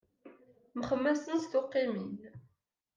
Mxemmasen 0.77 1.37
s 1.43 1.45
tukkimin. 1.51 2.11